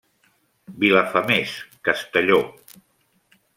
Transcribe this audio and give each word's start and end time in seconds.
Vilafamés, 0.79 1.53
Castelló. 1.81 2.41